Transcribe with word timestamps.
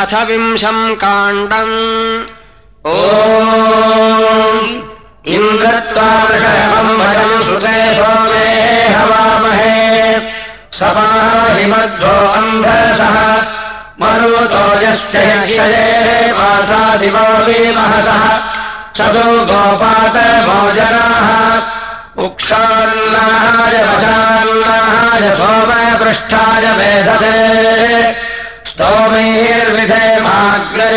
अथ 0.00 0.12
विंशम् 0.28 0.94
काण्डम् 1.02 1.78
ओ 2.86 2.96
इन्द्रत्वादृशमम् 5.36 6.98
भजम् 7.00 7.42
श्रुते 7.46 7.78
सोमे 7.96 8.44
हवामहे। 8.94 9.74
समाहिमध्वो 10.78 12.14
अन्धसः 12.38 13.16
मरुतोजस्य 14.00 15.24
क्षये 15.50 15.88
मासादिवो 16.38 17.26
महसः 17.78 18.24
ससो 18.98 19.26
गोपात 19.50 20.16
भोजनाः। 20.46 21.28
उक्षान्नाय 22.26 23.76
वशान्नाय 23.88 25.24
सोमपृष्ठाय 25.40 26.64
मेधसे 26.78 27.36
स्तोमैर्विधे 28.78 30.04
माग्रे 30.24 30.90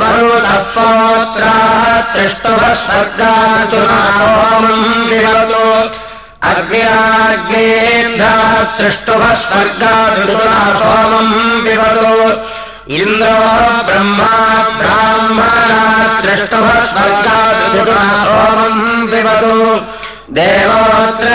मरुतः 0.00 0.56
पौत्राः 0.72 1.86
त्रिष्टुभः 2.12 2.72
स्वर्गातुनामम् 2.80 4.82
विभवतु 5.10 5.62
अग्न्याग्नेन्धाः 6.50 8.52
त्रिष्टुभः 8.76 9.32
स्वर्गातुना 9.44 10.60
सोमम् 10.82 11.32
पिबतु 11.64 12.12
इन्द्रो 12.98 13.32
ब्रह्मा 13.88 14.30
ब्राह्मणा 14.80 15.80
स्वर्गातुना 16.92 18.06
सोमम् 18.26 19.08
पिबतु 19.12 19.54
देवोऽत्र 20.34 21.26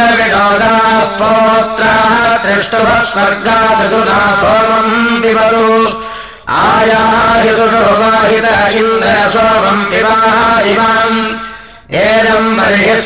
पौत्राः 1.20 2.16
त्रिष्टुभः 2.44 3.04
स्वर्गादुना 3.10 4.18
सोमम् 4.42 5.22
पिबतु 5.22 5.68
आयाहितुषोवाहित 6.62 8.48
इन्द्र 8.80 9.14
सोमम् 9.36 9.88
पिबाः 9.92 10.26
इमाम् 10.72 11.20
एनम् 12.02 12.58
बर्हिः 12.58 13.00
स 13.00 13.02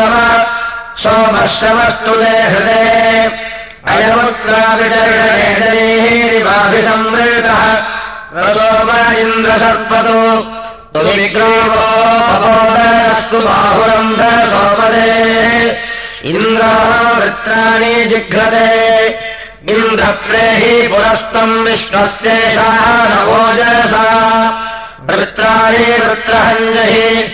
सोमश्रवस्तु 1.02 2.12
दे 2.22 2.34
हृदे 2.52 2.84
इन्द्रसर्पतो 9.14 11.00
विग्रोपोदस्तु 11.00 13.38
बाहुरन्ध 13.38 14.50
सोमदे 14.50 15.80
इन्द्रावृत्राणि 16.24 18.04
जिघ्रते। 18.04 19.08
इन्द्रप्रेहि 19.70 20.88
पुरस्तम् 20.88 21.64
विश्वस्येषः 21.64 23.10
नवोजसा 23.10 24.04
वृत्राणि 25.00 25.78
वृत्रहञ्जहि। 25.78 27.28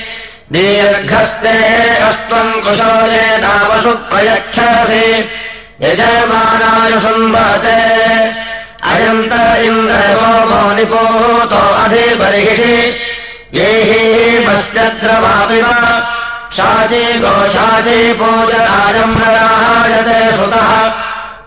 दीर्घस्ते 0.53 1.57
अस्त्वम् 1.97 2.53
कुशोले 2.53 3.39
नामसु 3.39 3.91
प्रयच्छसि 3.91 5.31
यजमानाय 5.83 6.91
सम्भते 6.91 7.81
अयन्त 8.91 9.33
इन्द्र 9.65 9.95
सोमो 9.95 10.75
निपोतो 10.75 11.57
अधिबर्हिषि 11.57 12.95
ये 13.55 13.83
हि 13.83 14.47
मस्यद्रवापिव। 14.47 15.67
शाची 16.57 17.19
गोशाची 17.19 18.13
पूजनायम् 18.13 19.17
प्रयायते 19.17 20.37
सुतः। 20.37 20.71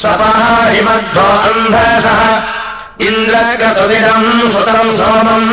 स्वपाहिमध्वो 0.00 1.26
अन्धसः 1.48 2.20
इन्द्रगतुविदम् 3.06 4.50
सुतम् 4.54 4.94
सोमम् 4.98 5.50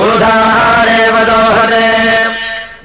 ऊर्धारेव 0.00 1.16
दोहते 1.28 1.86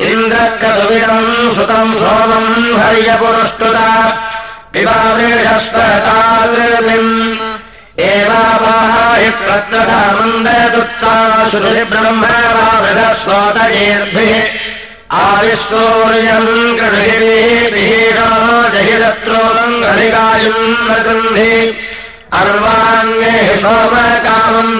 इन्द्रकतुविदम् 0.09 1.31
सुतम् 1.55 1.97
सोमम् 2.01 2.77
हर्यपुरुष्टुता 2.79 3.87
पिबावृषस्वतादृमिम् 4.73 7.13
एवापाहि 8.09 9.29
प्रत्रथा 9.43 10.01
मन्ददुत्ता 10.15 11.13
श्रुतिब्रह्मवावृधस्वोतयेर्भिः 11.51 14.33
आविश्वोर्यम् 15.15 16.77
कृषिभिः 16.79 18.17
जहिदत्रोम् 18.73 19.75
घटिकायुम् 19.89 20.73
गृन्धि 21.05 21.53
अर्वाङ्गे 22.39 23.35
सोमकामम् 23.61 24.73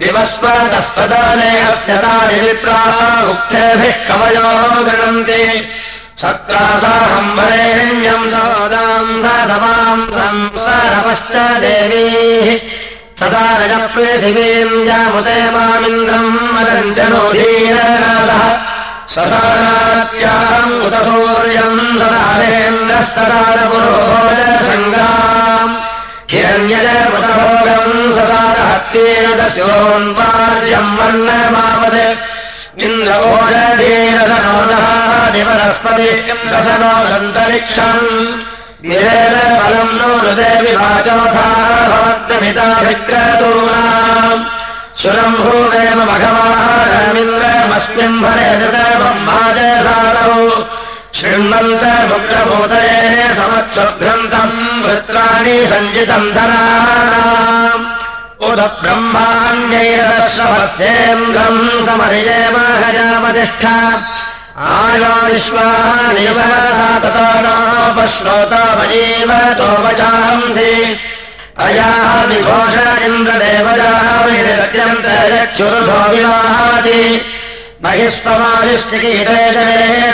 विवस्वतस्तदाने 0.00 1.50
अस्य 1.70 1.92
तानि 2.02 2.36
विप्राः 2.40 2.98
उक्तेभिः 3.30 3.96
कवयो 4.08 4.50
गृणन्ति। 4.88 5.42
सत्रासाहम् 6.22 7.34
वरेण्यम् 7.38 8.30
सदाम् 8.30 9.12
पृथिवीम् 13.94 14.86
जामुते 14.86 15.38
मामिन्द्रम् 15.54 16.32
मरञ्जनोधीरसः 16.54 18.42
ससारात्याम् 19.14 20.78
उत 20.86 20.96
सूर्यम् 21.08 21.82
सदारेन्द्रः 22.00 23.06
सदारपुरोजसङ्गाम् 26.28 26.32
हिरण्यजमुतभोगम् 26.32 28.12
ससारहत्येदस्योन्पार्यम् 28.16 30.96
वर्णमापत् 30.98 31.98
इन्द्रवोषधीरसनोदः 32.86 34.86
दिवनस्पति 35.34 36.08
रसनो 36.52 36.92
दन्तरिक्षम् 37.10 38.06
विरेदफलम् 38.88 39.94
नो 39.98 40.08
हृदेवि 40.22 40.72
वाचोथा 40.80 41.46
भवद्गमिताभिक्रतूनाम् 41.92 44.42
सुरम्भूवेम 45.02 45.98
भगवानमिन्द्रमस्मिन् 46.10 48.20
भरे 48.24 48.48
दृतब्रह्माजसादौ 48.60 50.36
शृण्वन्त 51.16 51.84
मुग्धभूतये 52.10 53.26
समत्सुघ्रन्तम् 53.38 54.58
वृत्राणि 54.84 55.56
सञ्जितम् 55.70 56.34
धनानाम् 56.36 57.84
उद 58.48 58.60
ब्रह्माण्यैरश्रवस्येन्द्रम् 58.82 61.62
समर्येमहजामतिष्ठा 61.86 63.74
आयो 64.68 65.12
विश्वानिवता 65.32 66.48
ततो 67.02 67.26
नोपश्रोतामजीवतो 67.44 68.48
वचांसि 69.84 70.72
अयाः 71.66 72.10
विघोष 72.30 72.76
इन्द्रदेवजाविरत्यन्तयक्षुरुधो 73.06 76.00
विवाहाति 76.12 77.00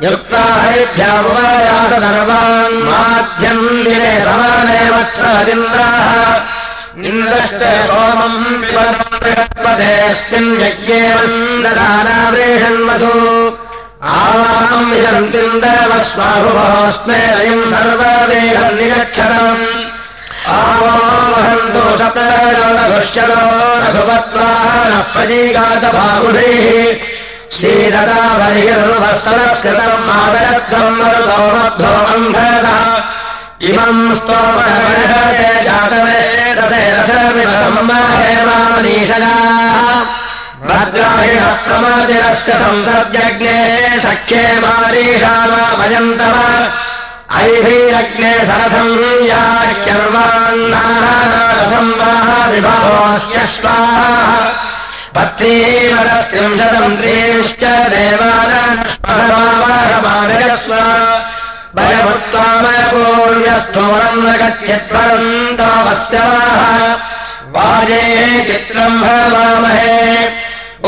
युक्ता 0.04 0.44
हरिभ्यामुपयास 0.64 1.94
सर्वान् 2.04 2.78
माध्यम् 2.88 3.84
दिने 3.86 4.14
समाने 4.26 4.82
वत्सदिन्द्राः 4.94 6.10
इन्द्रश्च 7.10 7.62
सोमम् 7.90 8.40
बृहस्पतेऽस्मिन् 9.24 10.52
यज्ञे 10.62 11.02
वन्ददानावृषन्वसु 11.16 13.14
आवाहम् 14.02 14.90
विजन्तिन्दवस्वाभुवोऽस्मे 14.92 17.18
अयम् 17.40 17.66
सर्ववेदम् 17.72 18.78
निरक्षरम्। 18.78 19.66
आवाहन्तु 20.58 21.84
सप्तयोनघुश्चलो 22.02 23.42
रघुपत्वाः 23.84 24.94
प्रजीगातबाहुभिः 25.14 26.66
श्रीददाबलिर्वत्सरस्कृतम् 27.58 30.10
आदरत्वम् 30.18 30.98
मरुतो 31.02 31.38
मध्वोऽम्भरः 31.54 32.82
इमम् 33.70 34.16
स्तोमर्हते 34.20 35.50
जातवेदसे 35.68 36.82
रथमिवसम्माहेमामनीषया 36.98 39.34
भद्राहिणः 40.70 41.54
प्रमादिरस्य 41.66 42.52
संसर्जज्ञे 42.64 43.54
सख्ये 44.04 44.42
मारीषामाभयन्तव 44.64 46.36
ऐभिरग्ने 47.42 48.34
सरथम् 48.50 49.24
याह्यर्वान्नारथम् 49.30 51.94
वा 52.00 52.12
विभवोऽस्यश्वाः 52.52 53.96
पत्नीवरस्त्रिंशतम् 55.16 56.98
त्रींश्च 57.00 57.64
देवानस्मरमावहमानयस्व 57.94 60.74
भयभुत्वामयपूर्यस्थोरम् 61.78 64.24
न 64.26 64.28
गच्छत्वरन्तमस्य 64.42 66.18
वाजे 67.56 68.04
चित्रम् 68.48 69.00
भवामहे 69.02 69.98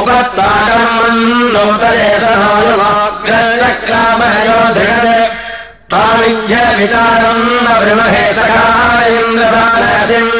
उपत्वाकम् 0.01 1.23
नूतये 1.55 2.11
सहायवाग्रचक्रामयो 2.23 4.59
दृढत् 4.77 5.33
त्वामिञ्झवितारम् 5.91 7.45
न 7.65 7.67
बृमहे 7.81 8.25
सखारेन्द्रसारसिम् 8.39 10.33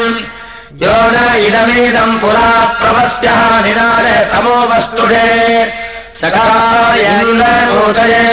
यो 0.83 0.95
न 1.13 1.15
इदमेदम् 1.47 2.19
पुरा 2.21 2.49
प्रवस्यः 2.79 3.41
निदाय 3.65 4.07
तमो 4.31 4.57
वस्तुषे 4.71 5.27
सखायन्दनूतये 6.21 8.23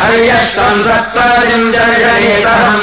हर्यश्वम् 0.00 0.84
सत्त्वम् 0.86 1.72
जर्षणीतहम् 1.74 2.82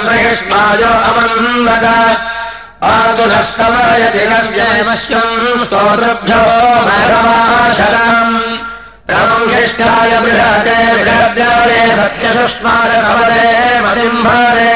स्तोत्रभ्यो 5.65 6.41
मरमाशरम् 6.87 8.35
ब्रह्मिष्ठाय 9.09 10.13
बृहते 10.25 10.77
बृहद्याले 11.01 11.79
सत्यसुष्मारसमदे 11.99 13.45
मदिम्भरे 13.85 14.73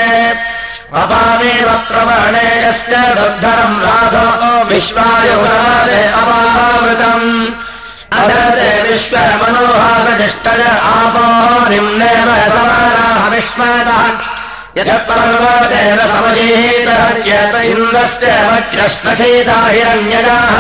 अपामेव 1.01 1.69
प्रवणे 1.89 2.47
यस्य 2.65 3.03
दुर्धरम् 3.19 3.83
राधो 3.85 4.25
विश्वायुरादे 4.71 6.01
अपावृतम् 6.21 7.29
अदते 8.21 8.71
विश्वमनोहासजिष्टय 8.89 10.65
आपो 10.95 11.27
निम्नेव 11.71 12.31
समानाः 12.55 13.29
विश्वतः 13.35 14.28
यः 14.79 14.91
पर्वतेन 15.07 16.01
समशीतहर्यत 16.11 17.55
इन्द्रस्य 17.69 18.35
वज्रस्वचेता 18.49 19.57
हिरण्यजाः 19.67 20.59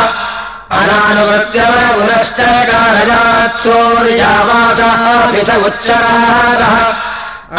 अनानुवृत्य 0.76 1.60
पुनश्च 1.96 2.40
कारयात् 2.68 3.60
सूर्यामासः 3.60 5.02
विष 5.32 5.50
उच्चकारः 5.68 6.74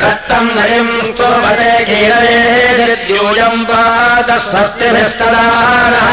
दत्तम् 0.00 0.54
नरिम् 0.56 1.02
स्तोभते 1.06 1.72
कीलयेद्यूयम् 1.88 3.66
पादस्वस्तिभिस्तदानः 3.70 6.08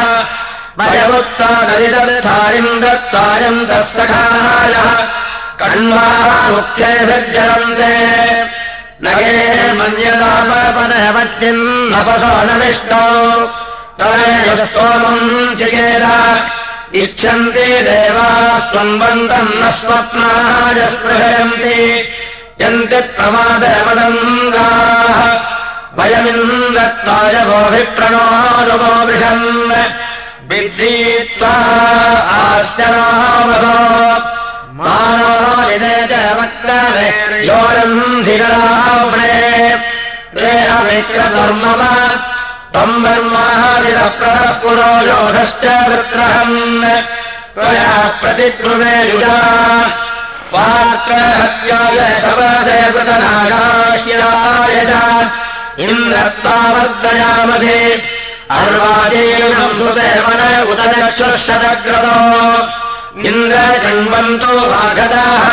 मयमुक्ता 0.80 1.50
नदिदर्थारिम् 1.68 2.82
दत्तारिम् 2.84 3.66
तः 3.70 3.82
सखायः 3.94 4.88
कण्वाः 5.62 6.30
मुख्यैर्जलन्ते 6.54 7.94
नगे 9.06 9.34
मन्यतापनवत्यम् 9.80 11.66
नपसो 11.94 12.34
नविष्टो 12.50 13.04
तदस्तोमम् 14.00 15.26
चिकेर 15.60 16.06
इच्छन्ति 17.02 17.68
देवाः 17.88 18.42
न 19.60 19.62
स्वप्नाय 19.78 20.80
स्पृहयन्ति 20.94 21.78
यन्ति 22.62 23.00
प्रमादमदङ्गाः 23.16 25.20
वयमिन्दत्ताय 25.98 27.36
गोभिप्रणोरुगो 27.50 28.92
विषन् 29.08 29.48
ते 40.36 40.52
अविक्रधर्मव 40.76 41.82
त्वम् 42.74 43.02
ब्रह्मादिरप्रः 43.04 44.40
पुरो 44.62 44.92
योधश्च 45.08 45.64
वृत्रहन्। 45.90 46.56
त्वया 47.56 47.92
प्रतिब्रुवे 48.22 48.96
युजा 49.10 49.36
पात्रहत्याय 50.54 52.00
शवसे 52.22 52.78
वृतनाशाह्याय 52.94 54.76
च 54.90 54.92
इन्द्रत्वावर्दयामधे 55.88 57.80
अर्वाजीर्णम् 58.58 59.78
सुदेवन 59.80 60.42
उत 60.72 60.82
चक्षुर्शतक्रतो 60.94 62.16
इन्द्रजन्वन्तो 63.30 64.54
वाघदाः 64.72 65.48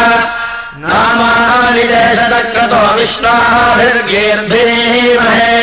नामानि 0.83 1.85
देशतक्रतो 1.93 2.81
विश्वाभिर्गेर्भिरीमहे। 2.99 5.57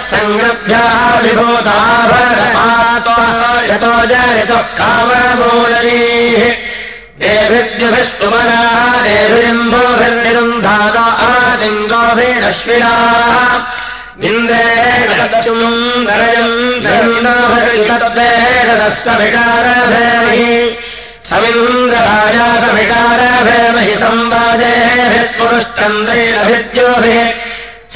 जरितुः 4.11 4.64
काममूलैः 4.79 6.42
देभिद्युभिः 7.20 8.09
सुमनाः 8.18 8.94
देभिरिन्दोभिर्निरुन्धातो 9.07 11.05
आदिङ्गोभिरश्विनाः 11.29 13.55
इन्द्रेण 14.29 15.11
सुन्दरयम् 15.46 16.59
सन्दोभिर्गतेरदः 16.85 18.94
सविकारभेमहि 19.05 20.53
समिन्द्रराजा 21.29 22.45
सविकारभेमहि 22.62 23.95
संवादेभिः 24.03 25.15
पुरुश्चन्द्रेणभिद्योभिः 25.39 27.19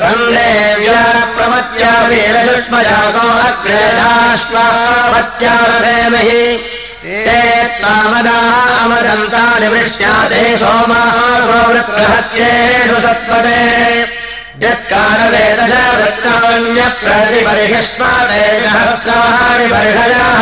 सन्देव्या 0.00 1.02
प्रमत्या 1.36 1.92
वीरसुष्मजातो 2.10 3.24
अग्रेधाश्वापत्यारभेमहि 3.46 6.42
ते 7.04 7.38
तामदाः 7.82 8.56
अमदन्तानि 8.82 9.68
वृष्याते 9.74 10.42
सोमाः 10.62 11.16
सौवृत्रहत्येषु 11.48 12.98
सत्पदे 13.06 13.62
यत्कारवेदश 14.66 15.74
वृत्तान्यप्रतिपरिहिष्माते 15.98 18.42
सहस्राणि 18.64 19.66
वर्षयाः 19.74 20.40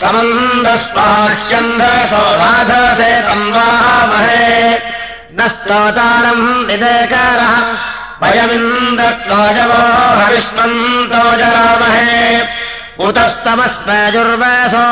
समन्दस्वाह्यन्धसो 0.00 2.22
राधसे 2.40 3.12
तन्वामहे 3.26 4.48
न 5.36 5.38
स्तोतारम् 5.48 6.44
निदेकारः। 6.66 7.52
वयमिन्द्रत्वाजवो 8.22 9.82
हविष्मन्तो 10.20 11.22
जरामहे 11.36 12.10
उतस्तमस्मजुर्वसो। 13.06 14.86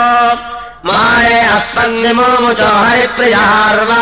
माये 0.88 1.38
अस्मन्निमोमुचो 1.56 2.70
हरिप्रियार्वाङ्गाहि 2.82 3.96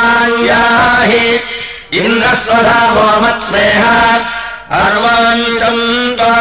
इन्द्रस्वधावो 2.01 3.07
मत्स्वेह 3.23 3.85
अर्वाञ्चम् 4.81 5.85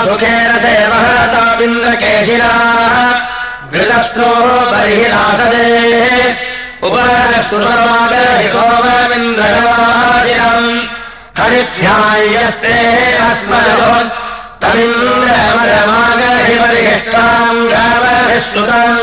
सुखेन 0.05 0.49
देवहतामिन्द्रकेशिराः 0.65 1.75
घृतस्नो 3.73 4.29
बर्हिरासदे 4.71 5.67
उपरसुरमागहि 6.87 8.47
सोममिन्द्रवाजिरम् 8.53 9.63
हरिभ्यायस्ते 11.39 12.75
अस्मदो 13.29 13.91
तमिन्द्रमरमागहि 14.61 16.34
गावभिश्रुतम् 17.73 18.99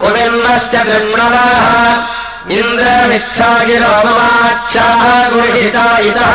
कुमिन्नस्य 0.00 0.78
गृह्णवाः 0.88 1.70
इन्द्रमिच्छागिरो 2.56 3.94
ममाच्छाः 4.06 5.02
गुरुहिता 5.32 5.86
इतः 6.08 6.34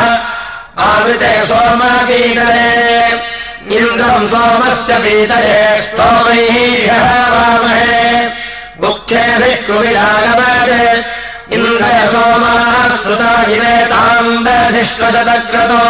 आवृते 0.88 1.32
सोमपीतरे 1.48 2.68
इन्द्रम् 3.76 4.26
सोमस्य 4.32 4.92
पीतरे 5.04 5.56
स्तोमैः 5.86 6.56
वामहे। 7.34 8.04
मुख्येभिः 8.82 9.56
कुविलागमते 9.66 10.82
इन्द्रय 11.56 12.00
सोमाः 12.12 12.84
श्रुता 13.02 13.32
इमे 13.54 13.76
ताम् 13.92 14.44
दधिष्वशतक्रतो 14.46 15.82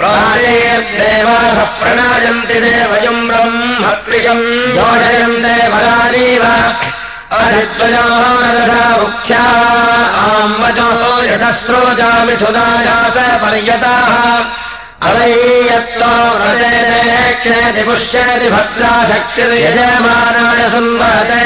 प्राणेर्देवाः 0.00 1.56
प्रणायन्ति 1.80 2.54
देवयम् 2.54 3.26
ब्रह्मकृशम्। 3.28 4.44
जोडयम् 4.76 5.42
देवरानीव 5.44 6.44
अरिद्वयो 7.40 8.06
नरधा 8.40 8.84
मुख्या 9.00 9.44
आम्वचो 10.22 10.88
यतस्रोजामिथुदायास 11.22 13.16
पर्यताः। 13.42 14.12
अवैयत्तो 15.08 16.12
व्रजेति 16.38 17.82
पुष्यति 17.82 18.48
भद्रा 18.48 18.94
शक्तिर्यजमानाय 19.10 20.60
संवहते। 20.70 21.44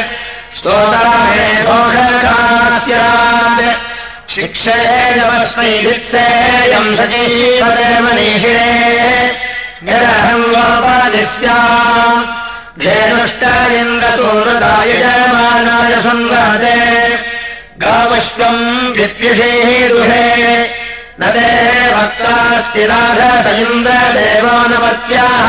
स्तोताहे 0.56 1.48
घोषकास्यात् 1.68 3.62
शिक्षेयमस्मै 4.34 5.72
दित्सेयम् 5.86 6.96
सजीवते 6.98 7.90
मनीषिणे। 8.06 8.72
यदहम् 9.90 10.50
गोपादिस्याम् 10.54 12.22
धेनुष्ट 12.82 13.44
जयमानाय 14.88 15.94
सङ्गाते 16.06 16.78
गावश्वम् 17.84 18.64
विद्युषेः 18.98 19.70
दुहे। 19.90 20.28
न 21.20 21.22
ते 21.36 21.50
भक्तास्ति 21.96 22.84
राधस 22.92 23.48
इन्द्रदेवानपत्याः 23.62 25.48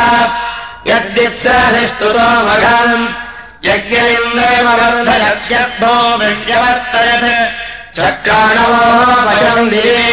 यद्वित्सहि 0.91 1.85
स्तुतो 1.87 2.29
मघम् 2.47 3.05
यज्ञ 3.69 3.97
इन्द्रमवर्धयद्यद्धो 4.17 5.95
विज्ञवर्तयत् 6.21 7.29
चक्राणवो 7.99 8.81
वयम् 9.29 9.71
दिवे। 9.73 10.07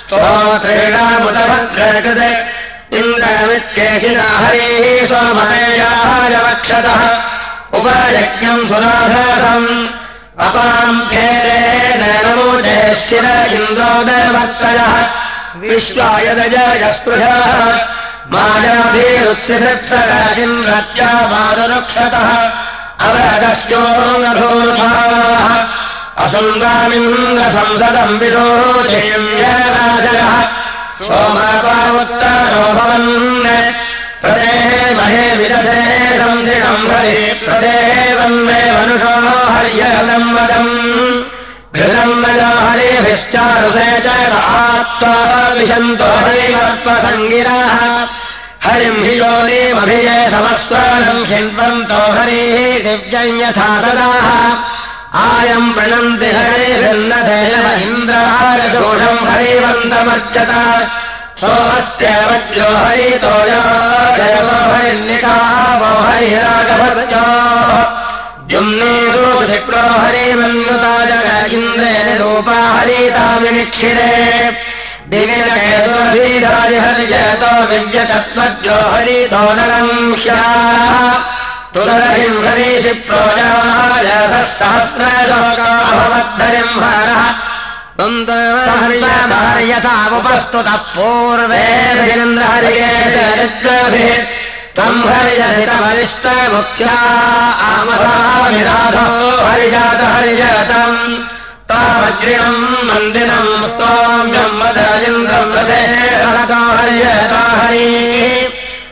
स्तोत्रेणामुदभद्रकृते 0.00 2.30
इन्द्रमित्येषिणा 2.98 4.28
हरेः 4.44 5.12
वक्षतः 6.46 7.02
उपयज्ञम् 7.78 8.68
सुराधसम्। 8.70 9.68
अपाम् 10.46 11.04
फेरेण 11.10 12.02
नमोचे 12.24 12.78
शिर 13.04 13.26
इन्द्रोदवर्तयः 13.58 14.94
विश्वायदजयस्पृशः 15.62 17.38
मायाभिरुत्सिसत्सर 18.32 20.10
इन्द्रत्या 20.44 21.10
मारुरक्षतः 21.32 22.28
अवदस्योङ्गधूर्थाः 23.06 25.46
असङ्गामिन्द्रसंसदम् 26.24 28.18
विशोचयः 28.20 30.32
सोमकामुत्तरो 31.08 32.64
भवन् 32.78 33.10
प्रदेमहे 34.22 35.24
विदधे 35.40 35.80
संसिणम् 36.20 36.86
हरि 36.92 37.18
प्रदेवन्मे 37.44 38.60
मनुषो 38.76 39.14
हर्यलम् 39.54 40.30
वदम् 40.36 40.72
नजा 41.76 42.48
हरिभिश्चारुसे 42.48 43.88
च 44.04 44.08
विशन्तो 45.58 46.06
हरिवर्पसङ्गिराः 46.24 47.74
हरिम् 48.66 49.02
हि 49.04 49.14
योनिमभिजय 49.18 50.22
समस्वरम् 50.34 51.26
हिन्वन्तो 51.32 52.00
हरिः 52.16 52.56
दिव्यम् 52.84 53.40
यथा 53.40 53.68
सदाः 53.82 54.28
आयम् 55.24 55.72
प्रणन्ति 55.74 56.30
हरिभिर्नधेव 56.38 57.66
इन्द्रारदोषम् 57.84 59.28
हरिवन्तमर्चत 59.28 60.52
सोऽस्य 61.44 62.16
वज्रो 62.30 62.70
हरितो 62.80 63.34
हरिर्निकावो 64.72 65.92
हरिरागभर्जो 66.08 67.26
जुम्नेषु 67.68 68.07
शिप्रो 68.50 69.80
हरिमन्युता 70.00 70.92
जग 71.08 71.26
इन्द्रे 71.54 71.90
निरूपा 72.04 72.54
हरितामिनिक्षिरे 72.76 74.12
दिविनकेतुर्भीराजि 75.12 76.78
हरिजयतो 76.84 77.50
विव्यतत्त्वज्यो 77.70 78.78
हरितो 78.92 79.42
ह्याः 80.22 81.12
तुलहिम् 81.74 82.40
हरीषि 82.46 82.92
प्रोजायसः 83.08 84.46
सहस्रलोकाभवद्धरिम् 84.56 86.80
हरः 86.84 87.22
यथामुपस्तुतः 89.70 90.76
पूर्वेन्द्रहरिगेन्द्रभिः 90.96 93.48
त्वम् 93.62 94.37
हरिजहितमविष्टमुख्या 94.80 96.94
आमसाविराधो 97.70 99.46
हरिजात 99.46 100.02
हरिजातम् 100.02 101.24
तावज्रिणम् 101.70 102.62
मन्दिरम् 102.62 103.68
स्तोम्यम् 103.68 105.56
रथे 105.56 105.82
हरतो 106.24 106.78
हरिजता 106.78 107.60
हरि। 107.60 107.88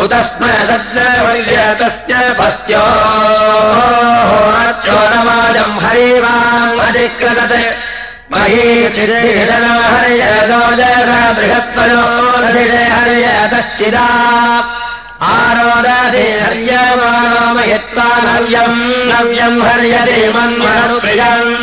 उतस्म 0.04 0.42
सद्यवर्यतस्य 0.68 2.14
पस्त्यो 2.40 2.86
नमाजम् 5.14 5.80
हरिवामधिकृतत् 5.86 7.58
महीचिर्जन 8.32 9.66
हरियदोजस 9.94 11.10
बृहत्तरो 11.38 12.04
हरियतश्चिदा। 12.96 14.08
आरोदसे 15.28 16.26
हर्यमाणो 16.42 17.44
महित्वा 17.56 18.08
नव्यम् 18.26 18.80
नव्यम् 19.12 19.62
हर्यसे 19.68 20.20
मन्मनुप्रियम् 20.36 21.54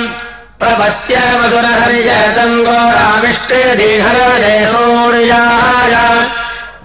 प्रपश्य 0.65 1.15
मधुरहरिजतम् 1.41 2.63
घोराविष्कृतिहरजय 2.69 4.47
सूर्याय 4.73 5.95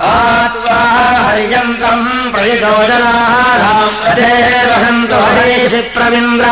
आत्वा 0.08 0.80
हरियन्तम् 1.26 2.08
प्रतियोजनाहाराम् 2.34 4.00
रथे 4.06 4.34
वहन्तो 4.70 5.20
हरीषि 5.36 5.82
प्रविन्द्र 5.96 6.48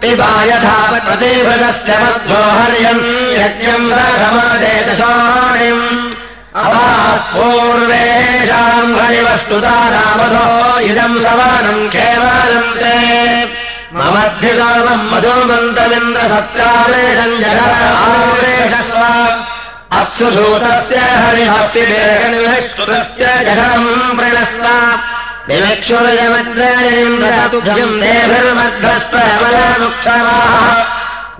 पिबा 0.00 0.30
यथा 0.50 0.76
प्रतिभृतस्य 1.06 1.92
मध्वो 2.02 2.40
हर्यम् 2.58 3.04
यज्ञम् 3.42 3.88
पूर्वेषाम् 7.32 8.98
हरिवस्तुता 9.00 9.76
इदम् 10.90 11.18
केवलम् 11.94 12.74
ते 12.80 12.96
ममभ्युदामम् 13.96 15.08
मधुमन्तमिन्द्रसत्रावेशम् 15.10 17.40
जगरेशस्व 17.42 19.02
अप्सुधूतस्य 19.98 20.96
हरिभक्तिवेगनिविष्कृतस्य 21.22 23.24
जघनम् 23.46 24.16
प्रणस्व। 24.18 24.64
विवक्षुरयमद्रयम् 25.48 27.20
देभिर्मध्वस्प्रबलमुक्षमाः 28.02 30.66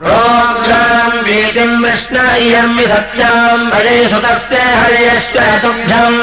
रोग्राम् 0.08 1.22
वीतिम् 1.26 1.82
विष्ण 1.84 2.16
इयम् 2.44 2.78
सत्याम् 2.92 3.70
भजे 3.72 3.96
सुतस्य 4.12 4.56
हर्यश्च 4.80 5.36
तुभ्यम् 5.62 6.20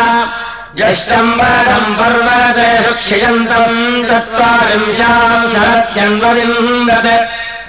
यश्चम्बरम् 0.80 1.96
पर्वतेषु 1.98 2.92
क्षियन्तम् 3.00 4.04
चत्वारिंशाम् 4.08 5.50
शरत्यन्वविन्दत् 5.52 7.10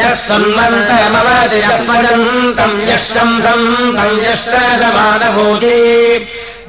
यः 0.00 0.12
सन्वन्तमवतिरपजन्तम् 0.26 2.76
यः 2.90 3.00
शंसम् 3.08 3.66
तम् 3.96 4.22
यश्च 4.26 4.54
समानभूति 4.82 5.78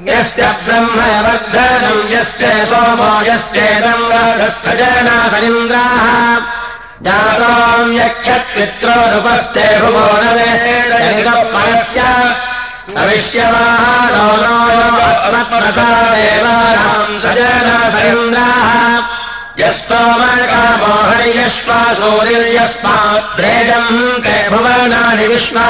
यस्य 0.09 0.45
ब्रह्म 0.65 0.99
वर्धनम् 1.25 2.09
यस्य 2.11 2.45
सोमो 2.69 3.09
यस्येदम् 3.27 4.05
राधः 4.11 4.49
सजनासरिन्द्राः 4.61 6.05
जाताम् 7.05 7.93
यक्षत्पित्रोरुपस्ते 7.97 9.65
भुवो 9.81 10.05
न 10.21 10.23
वेदः 10.37 11.37
परस्य 11.53 11.99
सविष्यमानो 12.93 14.25
नो 14.43 14.55
अस्मत्प्रता 15.09 15.87
देवानाम् 16.13 17.19
सजनासरिन्द्राः 17.25 18.73
यः 19.61 19.71
सोमकामो 19.85 20.93
हर्यश्वा 21.09 21.79
सूर्यस्माद्रेजम् 22.01 23.93
ते 24.25 24.35
भुवनानि 24.49 25.27
विश्वा 25.33 25.67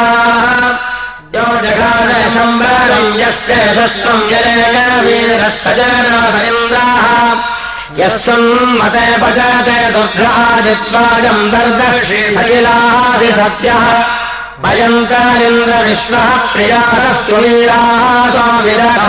यो 1.36 1.43
जगादशम्बरम् 1.63 3.13
यस्य 3.19 3.55
जय 3.75 4.79
वीरः 5.03 5.43
सजनासरिन्द्राः 5.59 7.05
यः 7.99 8.17
सम्मते 8.23 9.05
भजते 9.21 9.77
दुर्गाजित्वाजम् 9.93 11.49
दर्दर्शि 11.53 12.21
सलिलासि 12.36 13.32
सत्यः। 13.39 13.86
भयङ्करिन्द्रविश्वः 14.63 16.27
प्रियाः 16.53 17.11
सुवीराः 17.25 18.29
स्वामिरथ 18.34 18.99